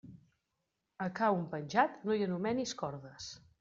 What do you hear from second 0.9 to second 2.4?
A ca un penjat, no hi